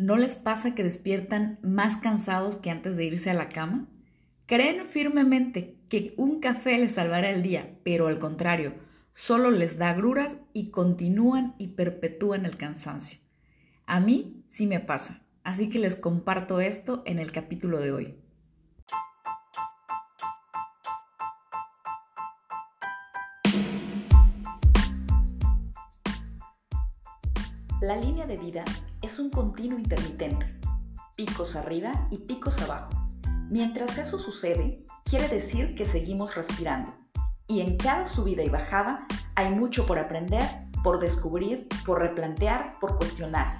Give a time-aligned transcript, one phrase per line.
[0.00, 3.86] ¿No les pasa que despiertan más cansados que antes de irse a la cama?
[4.46, 8.72] Creen firmemente que un café les salvará el día, pero al contrario,
[9.12, 13.18] solo les da gruras y continúan y perpetúan el cansancio.
[13.84, 18.14] A mí sí me pasa, así que les comparto esto en el capítulo de hoy.
[27.82, 28.64] La línea de vida
[29.02, 30.46] es un continuo intermitente,
[31.16, 32.90] picos arriba y picos abajo.
[33.48, 36.92] Mientras eso sucede, quiere decir que seguimos respirando.
[37.46, 40.42] Y en cada subida y bajada hay mucho por aprender,
[40.84, 43.58] por descubrir, por replantear, por cuestionar.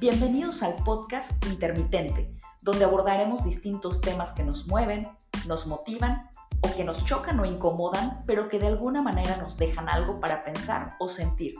[0.00, 5.06] Bienvenidos al podcast Intermitente, donde abordaremos distintos temas que nos mueven,
[5.46, 6.26] nos motivan
[6.62, 10.40] o que nos chocan o incomodan, pero que de alguna manera nos dejan algo para
[10.40, 11.54] pensar o sentir.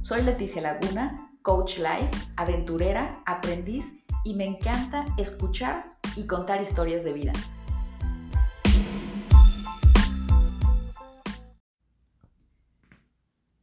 [0.00, 7.12] Soy Leticia Laguna, coach life, aventurera, aprendiz y me encanta escuchar y contar historias de
[7.12, 7.32] vida.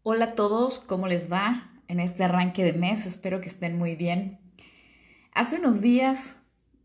[0.02, 3.06] Hola a todos, ¿cómo les va en este arranque de mes?
[3.06, 4.40] Espero que estén muy bien.
[5.34, 6.38] Hace unos días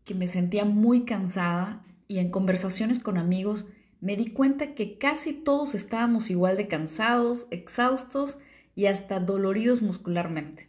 [0.03, 3.67] que me sentía muy cansada y en conversaciones con amigos
[4.01, 8.37] me di cuenta que casi todos estábamos igual de cansados, exhaustos
[8.75, 10.68] y hasta doloridos muscularmente.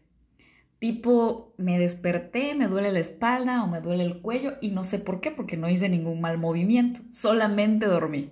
[0.81, 4.99] Tipo, me desperté, me duele la espalda o me duele el cuello y no sé
[4.99, 8.31] por qué, porque no hice ningún mal movimiento, solamente dormí.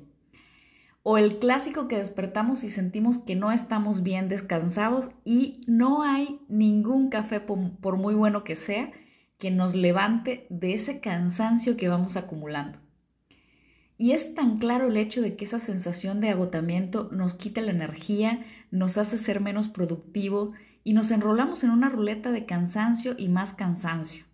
[1.03, 6.41] O el clásico que despertamos y sentimos que no estamos bien descansados y no hay
[6.49, 8.93] ningún café, por muy bueno que sea,
[9.39, 12.79] que nos levante de ese cansancio que vamos acumulando.
[13.99, 17.73] Y es tan claro el hecho de que esa sensación de agotamiento nos quita la
[17.73, 20.53] energía, nos hace ser menos productivo
[20.89, 24.25] y nos enrolamos en una ruleta de cansancio y más cansancio.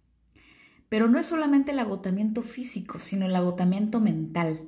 [0.88, 4.60] Pero no es solamente el agotamiento físico, sino el agotamiento mental.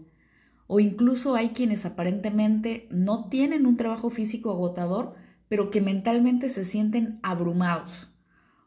[0.67, 5.15] O incluso hay quienes aparentemente no tienen un trabajo físico agotador,
[5.47, 8.13] pero que mentalmente se sienten abrumados.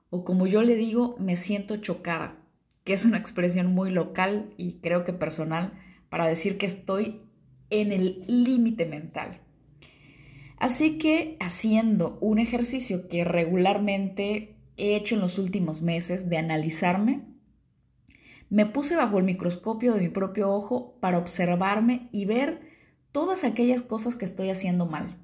[0.10, 2.38] O como yo le digo, me siento chocada,
[2.86, 5.74] que es una expresión muy local y creo que personal
[6.08, 7.20] para decir que estoy
[7.70, 9.42] en el límite mental.
[10.60, 17.22] Así que haciendo un ejercicio que regularmente he hecho en los últimos meses de analizarme,
[18.50, 22.62] me puse bajo el microscopio de mi propio ojo para observarme y ver
[23.12, 25.18] todas aquellas cosas que estoy haciendo mal,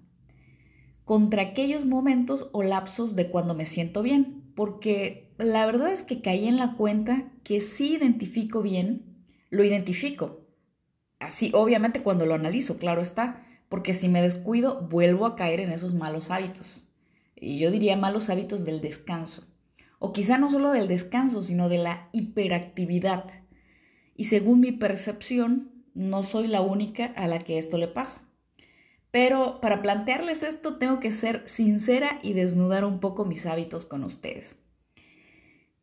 [1.03, 6.22] contra aquellos momentos o lapsos de cuando me siento bien, porque la verdad es que
[6.22, 9.03] caí en la cuenta que si identifico bien,
[9.50, 10.46] lo identifico,
[11.19, 15.72] Así, obviamente cuando lo analizo, claro está, porque si me descuido vuelvo a caer en
[15.72, 16.84] esos malos hábitos.
[17.36, 19.48] Y yo diría malos hábitos del descanso.
[20.00, 23.26] O quizá no solo del descanso, sino de la hiperactividad.
[24.16, 28.22] Y según mi percepción, no soy la única a la que esto le pasa.
[29.12, 34.03] Pero para plantearles esto tengo que ser sincera y desnudar un poco mis hábitos con
[34.03, 34.58] ustedes.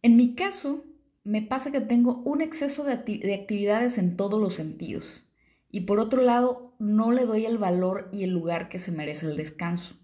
[0.03, 0.85] En mi caso,
[1.25, 5.25] me pasa que tengo un exceso de, actividades en todos los sentidos.
[5.73, 9.27] Y por otro lado, no le doy el valor y el lugar que se merece
[9.27, 9.97] el descanso.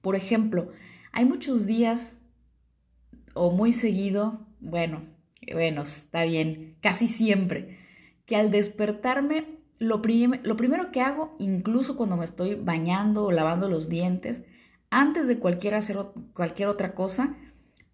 [0.00, 0.70] Por ejemplo,
[1.10, 2.16] hay muchos días
[3.34, 5.02] o muy seguido, bueno,
[5.52, 7.78] bueno, está bien, casi siempre,
[8.26, 10.00] que al despertarme, lo,
[10.42, 14.44] lo primero que hago, incluso cuando me estoy bañando o lavando los dientes,
[14.90, 15.98] antes de cualquier, hacer,
[16.32, 17.36] cualquier otra cosa,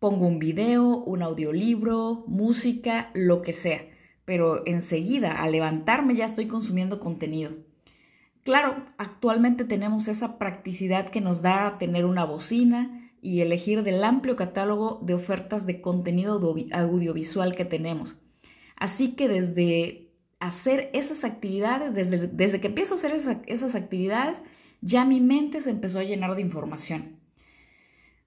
[0.04, 3.86] Pongo un video, un audiolibro, música, lo que sea,
[4.24, 7.52] pero enseguida al levantarme ya estoy consumiendo contenido.
[8.42, 14.36] Claro, actualmente tenemos esa practicidad que nos da tener una bocina y elegir del amplio
[14.36, 16.40] catálogo de ofertas de contenido
[16.72, 18.16] audiovisual que tenemos.
[18.76, 24.42] Así que desde hacer esas actividades, desde, desde que empiezo a hacer esas actividades,
[24.82, 27.16] ya mi mente se empezó a llenar de información.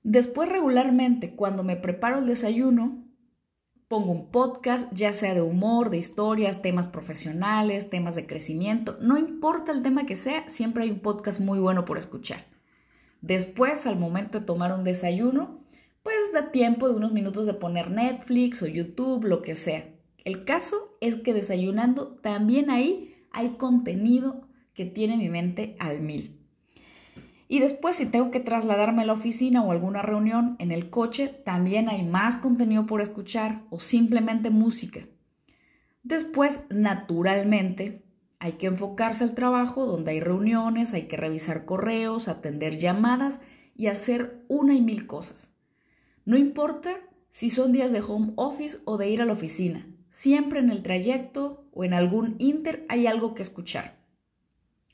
[0.02, 3.07] Después regularmente, cuando me preparo el desayuno,
[3.88, 9.18] pongo un podcast, ya sea de humor, de historias, temas profesionales, temas de crecimiento, no
[9.18, 12.46] importa el tema que sea, siempre hay un podcast muy bueno por escuchar.
[13.22, 15.62] Después, al momento de tomar un desayuno,
[16.04, 19.90] pues da tiempo de unos minutos de poner Netflix o YouTube, lo que sea.
[20.24, 26.37] El caso es que desayunando también ahí hay contenido que tiene mi mente al mil.
[27.48, 31.28] Y después, si tengo que trasladarme a la oficina o alguna reunión en el coche,
[31.28, 35.08] también hay más contenido por escuchar o simplemente música.
[36.04, 38.04] Después, naturalmente,
[38.40, 43.40] hay que enfocarse al trabajo donde hay reuniones, hay que revisar correos, atender llamadas
[43.76, 45.52] y hacer una y mil cosas.
[46.26, 46.98] No importa
[47.30, 49.88] si son días de home office o de ir a la oficina.
[50.10, 53.98] Siempre en el trayecto o en algún inter hay algo que escuchar.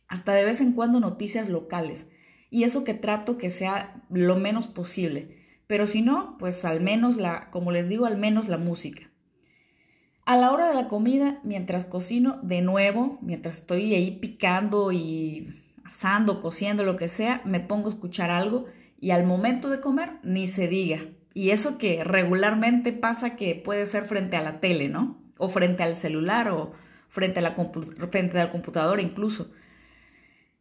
[0.08, 2.08] Hasta de vez en cuando noticias locales.
[2.54, 5.40] Y eso que trato que sea lo menos posible.
[5.66, 9.10] Pero si no, pues al menos la, como les digo, al menos la música.
[10.24, 15.64] A la hora de la comida, mientras cocino, de nuevo, mientras estoy ahí picando y
[15.84, 18.68] asando, cociendo, lo que sea, me pongo a escuchar algo
[19.02, 21.08] y al momento de comer ni se diga.
[21.34, 25.20] Y eso que regularmente pasa que puede ser frente a la tele, ¿no?
[25.40, 26.72] O frente al celular o
[27.10, 27.56] frente, a
[28.12, 29.52] frente al computador incluso.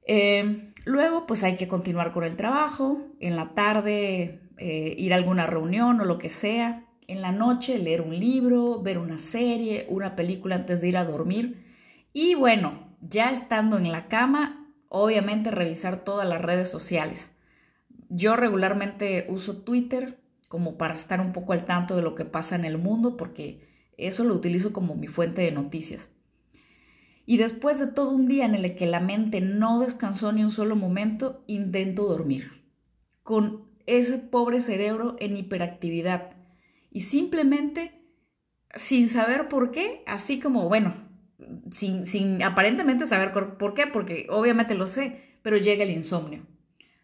[0.06, 3.00] Eh, luego, pues hay que continuar con el trabajo.
[3.20, 6.86] En la tarde, eh, ir a alguna reunión o lo que sea.
[7.06, 11.04] En la noche, leer un libro, ver una serie, una película antes de ir a
[11.04, 11.64] dormir.
[12.12, 17.30] Y bueno, ya estando en la cama, obviamente revisar todas las redes sociales.
[18.08, 20.18] Yo regularmente uso Twitter
[20.48, 23.66] como para estar un poco al tanto de lo que pasa en el mundo porque
[23.96, 26.10] eso lo utilizo como mi fuente de noticias.
[27.32, 30.50] Y después de todo un día en el que la mente no descansó ni un
[30.50, 32.62] solo momento, intento dormir.
[33.22, 36.32] Con ese pobre cerebro en hiperactividad.
[36.90, 38.02] Y simplemente,
[38.74, 41.08] sin saber por qué, así como, bueno,
[41.70, 46.42] sin, aparentemente saber por qué, porque obviamente lo sé, pero llega el insomnio.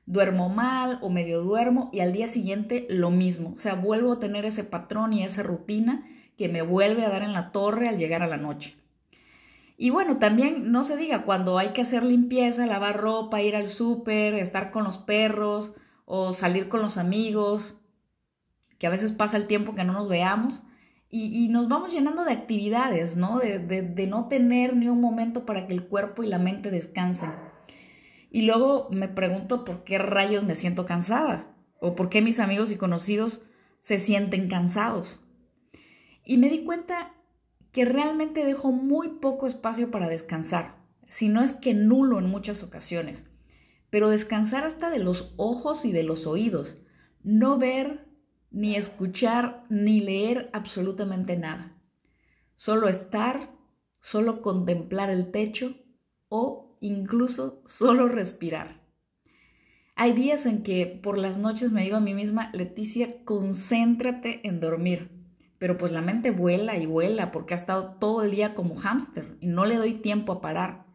[0.05, 3.53] Duermo mal o medio duermo y al día siguiente lo mismo.
[3.55, 7.23] O sea, vuelvo a tener ese patrón y esa rutina que me vuelve a dar
[7.23, 8.77] en la torre al llegar a la noche.
[9.81, 13.69] Y bueno, también no se diga cuando hay que hacer limpieza, lavar ropa, ir al
[13.69, 15.73] súper, estar con los perros
[16.05, 17.77] o salir con los amigos,
[18.79, 20.65] que a veces pasa el tiempo que no nos veamos
[21.11, 23.39] y, nos vamos llenando de actividades, ¿no?
[23.39, 27.33] De, de, no tener ni un momento para que el cuerpo y la mente descansen.
[28.33, 32.73] Y luego me pregunto por qué rayos me siento cansada o por qué mis amigos
[32.73, 33.43] y conocidos
[33.79, 35.21] se sienten cansados.
[36.25, 37.15] Y me di cuenta
[37.79, 40.75] que realmente dejo muy poco espacio para descansar,
[41.07, 43.25] si no es que nulo en muchas ocasiones.
[43.89, 46.79] Pero descansar hasta de los ojos y de los oídos,
[47.23, 48.09] no ver
[48.51, 51.81] ni escuchar, ni leer absolutamente nada.
[52.57, 53.55] Solo estar,
[54.01, 55.77] solo contemplar el techo
[56.29, 58.83] o incluso solo respirar.
[59.95, 64.59] Hay días en que por las noches me digo a mí misma, Leticia, concéntrate en
[64.59, 65.18] dormir.
[65.59, 69.37] Pero pues la mente vuela y vuela porque ha estado todo el día como hámster
[69.41, 70.87] y no le doy tiempo a parar.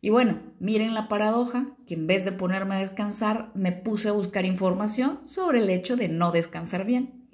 [0.00, 4.12] Y bueno, miren la paradoja, que en vez de ponerme a descansar, me puse a
[4.12, 7.28] buscar información sobre el hecho de no descansar bien.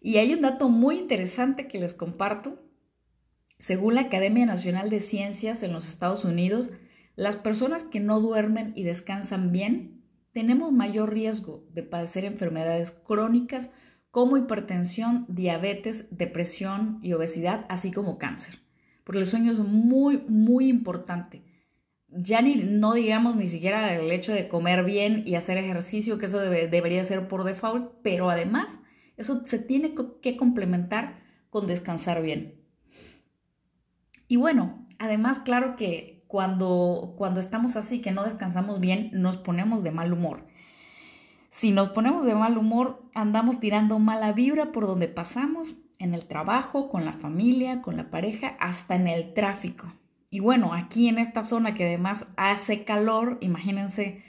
[0.00, 2.62] Y hay un dato muy interesante que les comparto.
[3.58, 6.70] Según la Academia Nacional de Ciencias en los Estados Unidos,
[7.16, 9.96] las personas que no duermen y descansan bien
[10.36, 13.70] tenemos mayor riesgo de padecer enfermedades crónicas
[14.16, 18.60] como hipertensión, diabetes, depresión y obesidad, así como cáncer.
[19.04, 21.42] Porque el sueño es muy, muy importante
[22.08, 26.24] ya ni no digamos ni siquiera el hecho de comer bien y hacer ejercicio, que
[26.24, 28.80] eso debería ser por default, pero además
[29.18, 32.54] eso se tiene que complementar con descansar bien.
[34.28, 39.82] Y bueno, además claro que cuando, cuando estamos así, que no descansamos bien, nos ponemos
[39.82, 40.46] de mal humor.
[41.56, 46.26] Si nos ponemos de mal humor, andamos tirando mala vibra por donde pasamos, en el
[46.26, 49.90] trabajo, con la familia, con la pareja, hasta en el tráfico.
[50.28, 54.22] Y bueno, aquí en esta zona que además hace calor, imagínense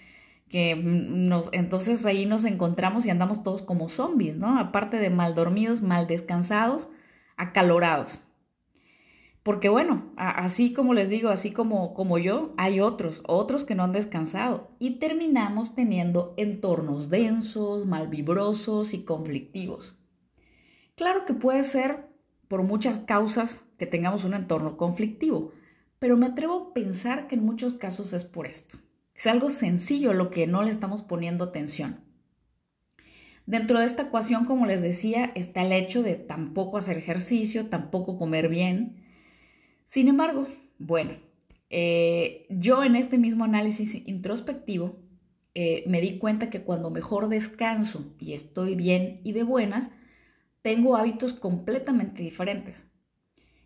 [0.48, 4.57] que nos, entonces ahí nos encontramos y andamos todos como zombies, ¿no?
[4.57, 6.88] Aparte de mal dormidos, mal descansados,
[7.36, 8.22] acalorados.
[9.47, 13.83] Porque bueno, así como les digo, así como, como yo, hay otros, otros que no
[13.83, 19.95] han descansado y terminamos teniendo entornos densos, malvibrosos y conflictivos.
[20.95, 22.09] Claro que puede ser
[22.49, 25.53] por muchas causas que tengamos un entorno conflictivo,
[25.97, 28.77] pero me atrevo a pensar que en muchos casos es por esto.
[29.15, 32.01] Es algo sencillo lo que no le estamos poniendo atención.
[33.45, 38.17] Dentro de esta ecuación, como les decía, está el hecho de tampoco hacer ejercicio, tampoco
[38.17, 39.06] comer bien.
[39.88, 41.13] Sin embargo, bueno,
[41.70, 45.00] eh, yo en este mismo análisis introspectivo
[45.56, 49.89] eh, me di cuenta que cuando mejor descanso y estoy bien y de buenas,
[50.62, 52.86] tengo hábitos completamente diferentes.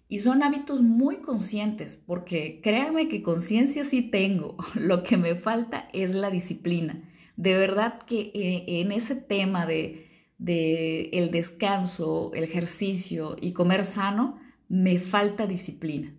[0.07, 4.57] Y son hábitos muy conscientes, porque créanme que conciencia sí tengo.
[4.75, 7.01] Lo que me falta es la disciplina.
[7.35, 13.85] De verdad que eh, en ese tema de, de el descanso, el ejercicio y comer
[13.85, 14.37] sano,
[14.71, 16.15] me falta disciplina.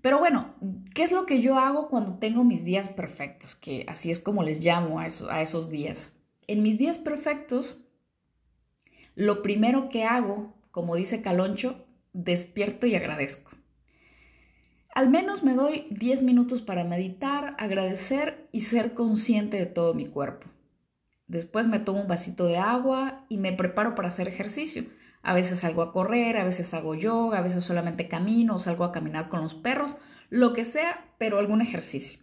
[0.00, 0.54] Pero bueno,
[0.94, 3.56] ¿qué es lo que yo hago cuando tengo mis días perfectos?
[3.56, 6.12] Que así es como les llamo a esos, a esos días.
[6.46, 7.78] En mis días perfectos,
[9.16, 13.50] lo primero que hago, como dice Caloncho, despierto y agradezco.
[14.94, 20.06] Al menos me doy 10 minutos para meditar, agradecer y ser consciente de todo mi
[20.06, 20.48] cuerpo.
[21.26, 24.84] Después me tomo un vasito de agua y me preparo para hacer ejercicio.
[25.22, 28.84] A veces salgo a correr, a veces hago yoga, a veces solamente camino o salgo
[28.84, 29.96] a caminar con los perros,
[30.30, 32.20] lo que sea, pero algún ejercicio.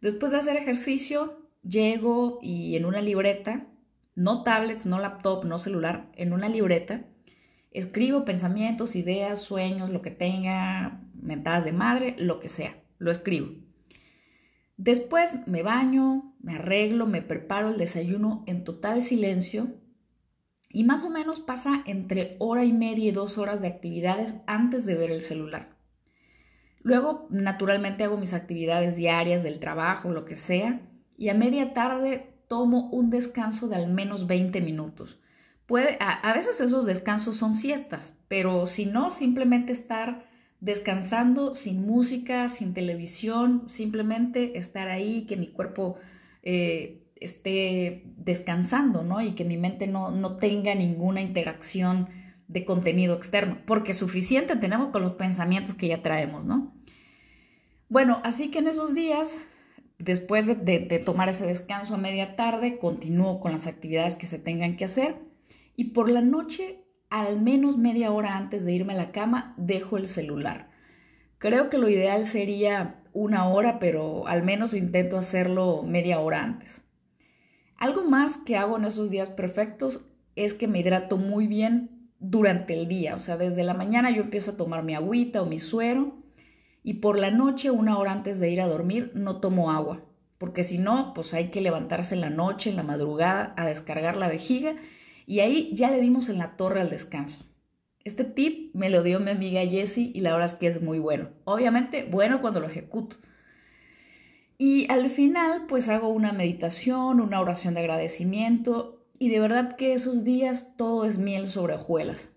[0.00, 3.66] Después de hacer ejercicio, llego y en una libreta,
[4.14, 7.04] no tablets, no laptop, no celular, en una libreta,
[7.70, 13.48] escribo pensamientos, ideas, sueños, lo que tenga, mentadas de madre, lo que sea, lo escribo.
[14.76, 19.74] Después me baño, me arreglo, me preparo el desayuno en total silencio
[20.74, 24.84] y más o menos pasa entre hora y media y dos horas de actividades antes
[24.84, 25.76] de ver el celular.
[26.82, 30.82] Luego, naturalmente, hago mis actividades diarias del trabajo, lo que sea,
[31.16, 35.20] y a media tarde tomo un descanso de al menos 20 minutos.
[35.66, 40.26] Puede, a, veces esos descansos son siestas, pero si no, simplemente estar
[40.60, 45.98] descansando sin música, sin televisión, simplemente estar ahí, que mi cuerpo
[46.42, 49.20] eh, esté descansando, ¿no?
[49.20, 52.08] Y que mi mente no, no tenga ninguna interacción
[52.48, 56.74] de contenido externo, porque suficiente tenemos con los pensamientos que ya traemos, ¿no?
[57.88, 59.38] Bueno, así que en esos días,
[59.98, 64.38] después de, de tomar ese descanso a media tarde, continúo con las actividades que se
[64.38, 65.16] tengan que hacer
[65.76, 69.96] y por la noche al menos media hora antes de irme a la cama dejo
[69.96, 70.70] el celular.
[71.38, 76.83] Creo que lo ideal sería una hora, pero al menos intento hacerlo media hora antes.
[77.76, 80.04] Algo más que hago en esos días perfectos
[80.36, 83.14] es que me hidrato muy bien durante el día.
[83.14, 86.16] O sea, desde la mañana yo empiezo a tomar mi agüita o mi suero
[86.82, 90.02] y por la noche, una hora antes de ir a dormir, no tomo agua.
[90.36, 94.16] Porque si no, pues hay que levantarse en la noche, en la madrugada, a descargar
[94.16, 94.76] la vejiga
[95.26, 97.46] y ahí ya le dimos en la torre al descanso.
[98.04, 100.98] Este tip me lo dio mi amiga Jessie y la verdad es que es muy
[100.98, 101.30] bueno.
[101.44, 103.16] Obviamente, bueno cuando lo ejecuto.
[104.56, 109.92] Y al final, pues hago una meditación, una oración de agradecimiento y de verdad que
[109.92, 112.30] esos días todo es miel sobre hojuelas.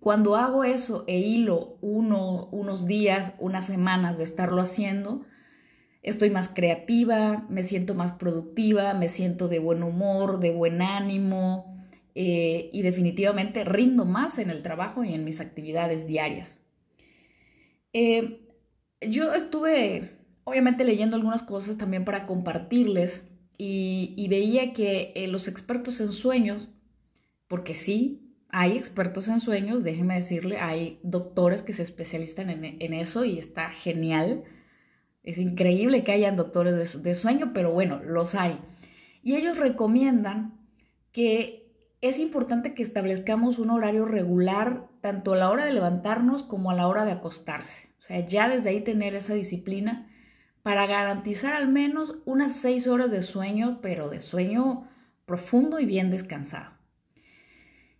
[0.00, 5.24] Cuando hago eso e hilo uno, unos días, unas semanas de estarlo haciendo,
[6.02, 11.76] estoy más creativa, me siento más productiva, me siento de buen humor, de buen ánimo,
[12.18, 16.58] eh, y definitivamente rindo más en el trabajo y en mis actividades diarias.
[17.92, 18.40] Eh,
[19.02, 20.16] yo estuve,
[20.46, 23.24] obviamente, leyendo algunas cosas también para compartirles
[23.58, 26.68] y, veía que eh, los expertos en sueños,
[27.48, 33.24] porque sí, hay expertos en sueños, déjeme decirle, hay doctores que se especializan en, eso
[33.24, 34.44] y está genial.
[35.24, 38.56] Es increíble que hayan doctores de sueño, pero bueno, los hay.
[39.24, 40.60] Y ellos recomiendan
[41.10, 46.70] que es importante que establezcamos un horario regular tanto a la hora de levantarnos como
[46.70, 47.88] a la hora de acostarse.
[47.98, 50.08] O sea, ya desde ahí tener esa disciplina
[50.66, 54.88] para garantizar al menos unas seis horas de sueño, pero de sueño
[55.24, 56.72] profundo y bien descansado.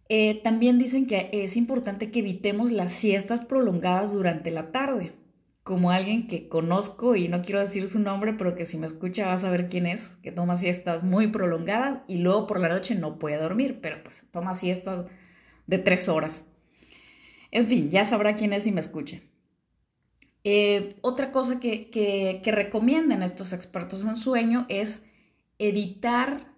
[0.08, 5.12] Eh, también dicen que es importante que evitemos las siestas prolongadas durante la tarde
[5.62, 9.26] como alguien que conozco y no quiero decir su nombre, pero que si me escucha
[9.26, 12.96] va a saber quién es, que toma siestas muy prolongadas y luego por la noche
[12.96, 15.06] no puede dormir, pero pues toma siestas
[15.68, 16.44] de tres horas.
[17.52, 19.20] En fin, ya sabrá quién es si me escucha.
[20.48, 25.02] Eh, otra cosa que, recomiendan estos expertos en sueño es
[25.58, 26.52] evitar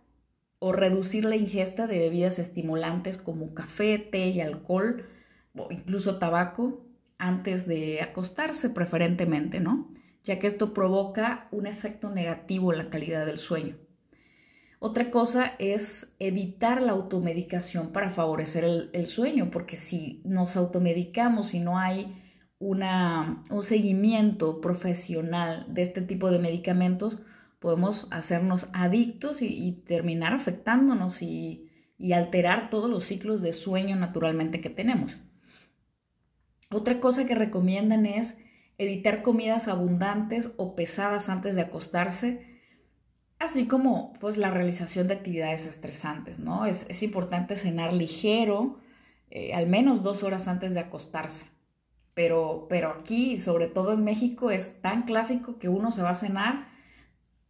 [0.59, 5.07] o reducir la ingesta de bebidas estimulantes como café, té y alcohol,
[5.57, 6.85] o incluso tabaco,
[7.17, 9.91] antes de acostarse preferentemente, ¿no?
[10.23, 13.79] Ya que esto provoca un efecto negativo en la calidad del sueño.
[14.81, 21.61] Otra cosa es evitar la automedicación para favorecer el, sueño, porque si nos automedicamos y
[21.61, 22.28] no hay
[22.59, 27.19] una, un seguimiento profesional de este tipo de medicamentos,
[27.59, 31.69] podemos hacernos adictos y, terminar afectándonos y
[32.15, 35.19] alterar todos los ciclos de sueño naturalmente que tenemos.
[36.71, 38.37] Otra cosa que recomiendan es
[38.77, 42.61] evitar comidas abundantes o pesadas antes de acostarse,
[43.39, 46.67] así como pues la realización de actividades estresantes, ¿no?
[46.67, 48.79] Es, importante cenar ligero,
[49.31, 51.49] eh, al menos dos horas antes de acostarse.
[52.19, 56.15] Pero, pero aquí, sobre todo en México, es tan clásico que uno se va a
[56.15, 56.67] cenar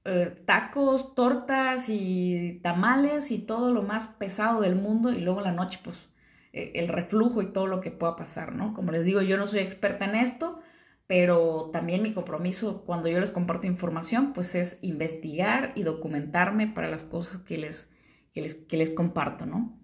[0.05, 5.53] eh, tacos, tortas y tamales y todo lo más pesado del mundo y luego la
[5.53, 6.11] noche pues
[6.53, 8.75] eh, el reflujo y todo lo que pueda pasar, ¿no?
[8.75, 10.61] Como les digo, yo no soy experta en esto,
[11.07, 16.91] pero también mi compromiso cuando yo les comparto información, pues es investigar y documentarme para
[16.91, 17.89] las cosas que les,
[18.35, 19.78] que les, que les comparto, ¿no?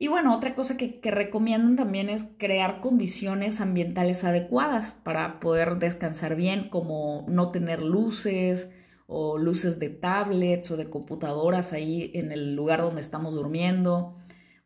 [0.00, 6.36] Y bueno, otra cosa que, recomiendan también es crear condiciones ambientales adecuadas para poder descansar
[6.36, 8.70] bien, como no tener luces
[9.06, 14.14] o luces de tablets o de computadoras ahí en el lugar donde estamos durmiendo,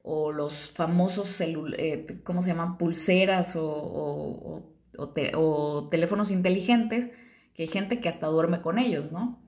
[0.02, 2.76] o los famosos, eh, ¿cómo se llaman?
[2.76, 4.62] Pulseras o,
[4.98, 7.10] o teléfonos inteligentes,
[7.54, 9.41] que hay gente que hasta duerme con ellos, ¿no?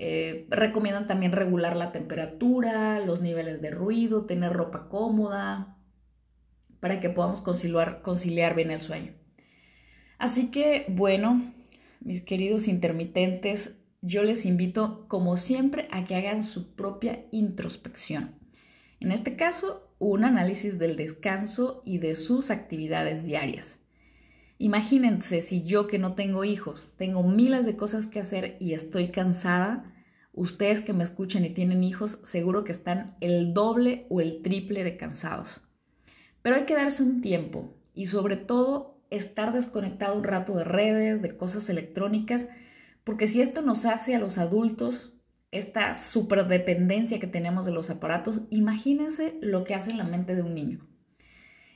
[0.00, 5.76] Eh, recomiendan también regular la temperatura, los niveles de ruido, tener ropa cómoda,
[6.78, 9.12] para que podamos conciliar, conciliar bien el sueño.
[10.18, 11.52] Así que, bueno,
[12.00, 18.36] mis queridos intermitentes, yo les invito, como siempre, a que hagan su propia introspección.
[19.00, 23.80] En este caso, un análisis del descanso y de sus actividades diarias.
[24.60, 29.08] Imagínense si yo que no tengo hijos, tengo miles de cosas que hacer y estoy
[29.08, 29.94] cansada,
[30.32, 34.82] ustedes que me escuchan y tienen hijos, seguro que están el doble o el triple
[34.82, 35.62] de cansados.
[36.42, 41.22] Pero hay que darse un tiempo y sobre todo estar desconectado un rato de redes,
[41.22, 42.48] de cosas electrónicas,
[43.04, 45.12] porque si esto nos hace a los adultos
[45.52, 50.42] esta superdependencia que tenemos de los aparatos, imagínense lo que hace en la mente de
[50.42, 50.86] un niño.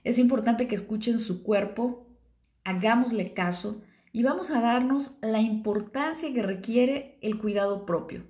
[0.03, 2.12] Es importante que escuchen su cuerpo
[2.65, 8.25] hagámosle caso y vamos a darnos la importancia que requiere el cuidado propio.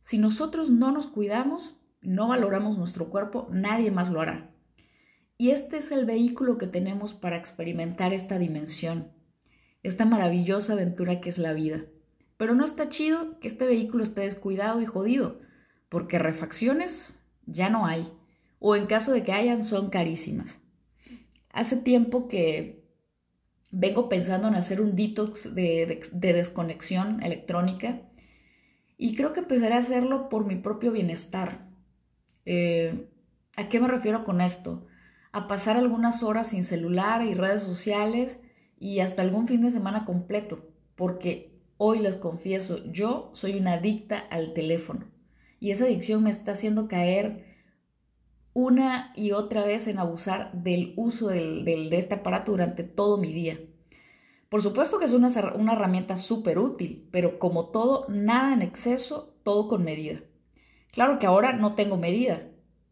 [0.00, 4.50] Si nosotros no nos cuidamos, no valoramos nuestro cuerpo, nadie más lo hará.
[5.38, 9.10] Y este es el vehículo que tenemos para experimentar esta dimensión,
[9.82, 11.84] esta maravillosa aventura que es la vida.
[12.36, 15.40] Pero no está chido que este vehículo esté descuidado y jodido,
[15.88, 18.06] porque refacciones ya no hay,
[18.58, 20.60] o en caso de que hayan son carísimas.
[21.50, 22.83] Hace tiempo que
[23.74, 28.02] vengo pensando en hacer un detox de, desconexión electrónica
[28.96, 31.66] y creo que empezaré a hacerlo por mi propio bienestar.
[32.46, 33.08] Eh,
[33.56, 34.86] ¿A qué me refiero con esto?
[35.32, 38.38] A pasar algunas horas sin celular y redes sociales
[38.78, 44.18] y hasta algún fin de semana completo, porque hoy les confieso, yo soy una adicta
[44.30, 45.06] al teléfono
[45.58, 47.53] y esa adicción me está haciendo caer
[48.54, 53.58] una y otra vez en abusar del uso de este aparato durante todo mi día.
[54.48, 59.34] Por supuesto que es una, una herramienta súper útil, pero como todo, nada en exceso,
[59.42, 60.20] todo con medida.
[60.92, 62.50] Claro que ahora no tengo medida,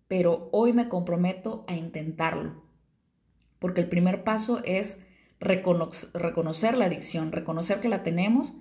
[0.08, 2.64] pero hoy me comprometo a intentarlo.
[3.60, 4.98] Porque el primer paso es
[5.38, 8.52] reconocer la adicción, reconocer que la tenemos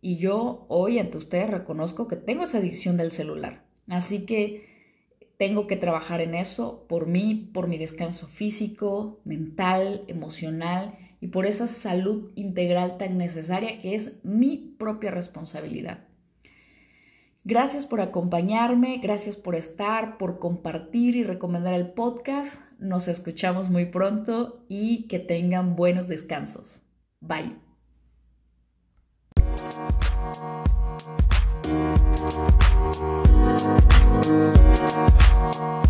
[0.00, 3.64] y yo hoy ante ustedes reconozco que tengo esa adicción del celular.
[3.88, 4.75] Así que
[5.36, 11.46] tengo que trabajar en eso por mí, por mi descanso físico, mental, emocional y por
[11.46, 16.06] esa salud integral tan necesaria que es mi propia responsabilidad.
[17.44, 22.60] Gracias por acompañarme, gracias por estar, por compartir y recomendar el podcast.
[22.80, 26.82] Nos escuchamos muy pronto y que tengan buenos descansos.
[27.20, 27.54] Bye.
[32.18, 32.46] Thank
[35.80, 35.85] you.